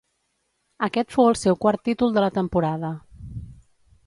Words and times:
Aquest 0.87 1.13
fou 1.17 1.29
el 1.33 1.37
seu 1.41 1.59
quart 1.67 1.83
títol 1.91 2.17
de 2.17 2.25
la 2.25 2.33
temporada. 2.39 2.93